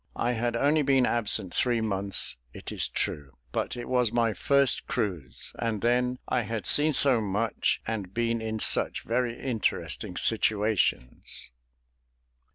I 0.15 0.31
had 0.31 0.55
only 0.55 0.81
been 0.81 1.05
absent 1.05 1.53
three 1.53 1.79
months, 1.79 2.37
it 2.53 2.71
is 2.71 2.87
true; 2.87 3.33
but 3.51 3.77
it 3.77 3.87
was 3.87 4.11
my 4.11 4.33
first 4.33 4.87
cruise, 4.87 5.53
and 5.59 5.83
then 5.83 6.17
"I 6.27 6.41
had 6.41 6.65
seen 6.65 6.95
so 6.95 7.21
much, 7.21 7.83
and 7.85 8.11
been 8.11 8.41
in 8.41 8.57
such 8.57 9.03
very 9.03 9.39
interesting 9.39 10.17
situations." 10.17 11.51